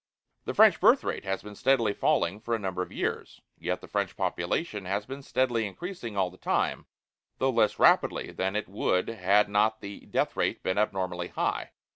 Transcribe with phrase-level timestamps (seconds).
[0.45, 3.87] The French birth rate has been steadily falling for a number of years, yet the
[3.87, 6.87] French population has been steadily increasing all the time,
[7.37, 11.73] though less rapidly than it would had not the death rate been abnormally high.